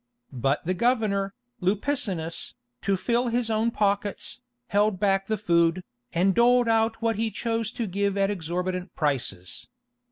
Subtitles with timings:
[0.33, 6.67] But the governor, Lupicinus, to fill his own pockets, held back the food, and doled
[6.67, 9.67] out what he chose to give at exorbitant prices.